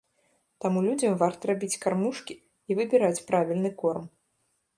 [0.63, 4.11] Таму людзям варта рабіць кармушкі і выбіраць правільны корм.